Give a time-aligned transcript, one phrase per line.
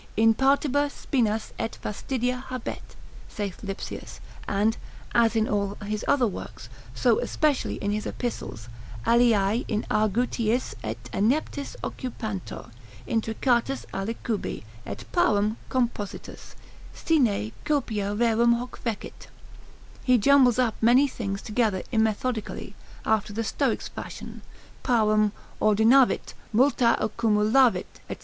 [0.17, 2.95] In partibus spinas et fastidia habet,
[3.29, 4.75] saith Lipsius; and,
[5.13, 8.67] as in all his other works, so especially in his epistles,
[9.05, 12.71] aliae in argutiis et ineptiis occupantur,
[13.07, 16.55] intricatus alicubi, et parum compositus,
[16.95, 19.27] sine copia rerum hoc fecit,
[20.03, 22.73] he jumbles up many things together immethodically,
[23.05, 24.41] after the Stoics' fashion,
[24.81, 25.31] parum
[25.61, 28.15] ordinavit, multa accumulavit, &c.